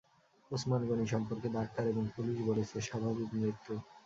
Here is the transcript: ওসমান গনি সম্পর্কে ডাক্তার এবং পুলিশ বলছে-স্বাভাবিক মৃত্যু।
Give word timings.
ওসমান 0.51 0.81
গনি 0.89 1.05
সম্পর্কে 1.07 1.47
ডাক্তার 1.57 1.83
এবং 1.87 2.03
পুলিশ 2.15 2.37
বলছে-স্বাভাবিক 2.47 3.29
মৃত্যু। 3.35 3.73